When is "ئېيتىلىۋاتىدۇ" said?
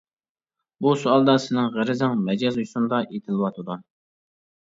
3.05-3.77